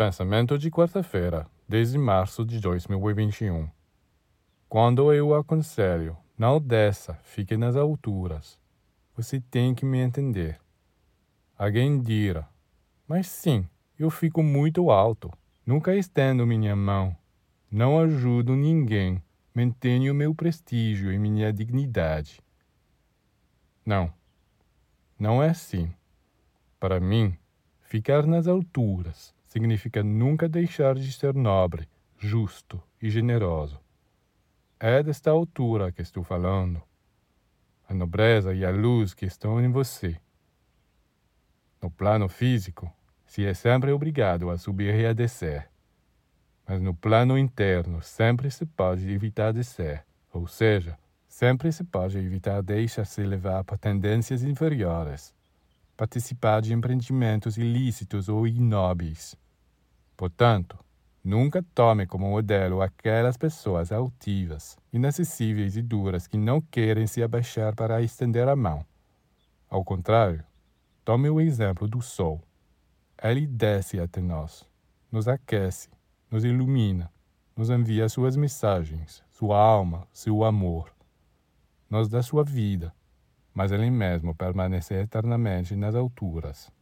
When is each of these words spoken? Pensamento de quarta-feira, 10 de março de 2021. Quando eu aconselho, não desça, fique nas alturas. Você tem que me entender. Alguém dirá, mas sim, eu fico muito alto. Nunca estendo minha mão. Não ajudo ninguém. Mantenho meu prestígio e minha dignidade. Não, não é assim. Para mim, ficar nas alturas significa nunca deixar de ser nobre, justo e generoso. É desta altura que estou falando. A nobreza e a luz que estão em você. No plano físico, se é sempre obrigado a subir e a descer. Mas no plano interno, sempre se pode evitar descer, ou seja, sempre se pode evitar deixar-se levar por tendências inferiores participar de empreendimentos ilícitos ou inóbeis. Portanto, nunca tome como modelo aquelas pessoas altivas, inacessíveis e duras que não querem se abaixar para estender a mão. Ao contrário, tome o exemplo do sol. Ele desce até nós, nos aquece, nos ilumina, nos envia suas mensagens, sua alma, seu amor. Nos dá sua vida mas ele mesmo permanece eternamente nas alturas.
Pensamento 0.00 0.56
de 0.56 0.70
quarta-feira, 0.70 1.46
10 1.68 1.92
de 1.92 1.98
março 1.98 2.42
de 2.42 2.58
2021. 2.58 3.68
Quando 4.66 5.12
eu 5.12 5.34
aconselho, 5.34 6.16
não 6.38 6.58
desça, 6.58 7.18
fique 7.22 7.54
nas 7.54 7.76
alturas. 7.76 8.58
Você 9.14 9.42
tem 9.42 9.74
que 9.74 9.84
me 9.84 9.98
entender. 9.98 10.58
Alguém 11.54 12.00
dirá, 12.00 12.48
mas 13.06 13.26
sim, 13.26 13.68
eu 13.98 14.08
fico 14.08 14.42
muito 14.42 14.90
alto. 14.90 15.30
Nunca 15.66 15.94
estendo 15.94 16.46
minha 16.46 16.74
mão. 16.74 17.14
Não 17.70 17.98
ajudo 17.98 18.56
ninguém. 18.56 19.22
Mantenho 19.54 20.14
meu 20.14 20.34
prestígio 20.34 21.12
e 21.12 21.18
minha 21.18 21.52
dignidade. 21.52 22.40
Não, 23.84 24.10
não 25.18 25.42
é 25.42 25.50
assim. 25.50 25.92
Para 26.78 26.98
mim, 26.98 27.36
ficar 27.82 28.26
nas 28.26 28.46
alturas 28.46 29.38
significa 29.50 30.00
nunca 30.00 30.48
deixar 30.48 30.94
de 30.94 31.12
ser 31.12 31.34
nobre, 31.34 31.88
justo 32.16 32.80
e 33.02 33.10
generoso. 33.10 33.80
É 34.78 35.02
desta 35.02 35.32
altura 35.32 35.90
que 35.90 36.00
estou 36.00 36.22
falando. 36.22 36.80
A 37.88 37.92
nobreza 37.92 38.54
e 38.54 38.64
a 38.64 38.70
luz 38.70 39.12
que 39.12 39.26
estão 39.26 39.60
em 39.60 39.68
você. 39.68 40.16
No 41.82 41.90
plano 41.90 42.28
físico, 42.28 42.88
se 43.26 43.44
é 43.44 43.52
sempre 43.52 43.90
obrigado 43.90 44.50
a 44.50 44.56
subir 44.56 44.94
e 44.94 45.04
a 45.04 45.12
descer. 45.12 45.68
Mas 46.64 46.80
no 46.80 46.94
plano 46.94 47.36
interno, 47.36 48.00
sempre 48.00 48.52
se 48.52 48.64
pode 48.64 49.10
evitar 49.10 49.52
descer, 49.52 50.06
ou 50.32 50.46
seja, 50.46 50.96
sempre 51.26 51.72
se 51.72 51.82
pode 51.82 52.18
evitar 52.18 52.62
deixar-se 52.62 53.24
levar 53.24 53.64
por 53.64 53.76
tendências 53.78 54.44
inferiores 54.44 55.34
participar 56.00 56.62
de 56.62 56.72
empreendimentos 56.72 57.58
ilícitos 57.58 58.30
ou 58.30 58.46
inóbeis. 58.46 59.36
Portanto, 60.16 60.78
nunca 61.22 61.62
tome 61.74 62.06
como 62.06 62.30
modelo 62.30 62.80
aquelas 62.80 63.36
pessoas 63.36 63.92
altivas, 63.92 64.78
inacessíveis 64.90 65.76
e 65.76 65.82
duras 65.82 66.26
que 66.26 66.38
não 66.38 66.58
querem 66.58 67.06
se 67.06 67.22
abaixar 67.22 67.74
para 67.74 68.00
estender 68.00 68.48
a 68.48 68.56
mão. 68.56 68.82
Ao 69.68 69.84
contrário, 69.84 70.42
tome 71.04 71.28
o 71.28 71.38
exemplo 71.38 71.86
do 71.86 72.00
sol. 72.00 72.40
Ele 73.22 73.46
desce 73.46 74.00
até 74.00 74.22
nós, 74.22 74.66
nos 75.12 75.28
aquece, 75.28 75.90
nos 76.30 76.46
ilumina, 76.46 77.12
nos 77.54 77.68
envia 77.68 78.08
suas 78.08 78.36
mensagens, 78.36 79.22
sua 79.28 79.58
alma, 79.58 80.08
seu 80.14 80.44
amor. 80.44 80.90
Nos 81.90 82.08
dá 82.08 82.22
sua 82.22 82.42
vida 82.42 82.90
mas 83.60 83.72
ele 83.72 83.90
mesmo 83.90 84.34
permanece 84.34 84.94
eternamente 84.94 85.76
nas 85.76 85.94
alturas. 85.94 86.72